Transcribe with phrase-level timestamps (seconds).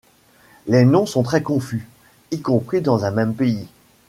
[0.65, 1.87] Les noms sont très confus,
[2.31, 3.67] y compris dans un même pays.